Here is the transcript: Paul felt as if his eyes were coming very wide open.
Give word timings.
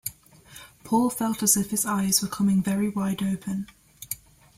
Paul 0.83 1.11
felt 1.11 1.43
as 1.43 1.55
if 1.55 1.69
his 1.69 1.85
eyes 1.85 2.23
were 2.23 2.27
coming 2.27 2.63
very 2.63 2.89
wide 2.89 3.21
open. 3.21 3.67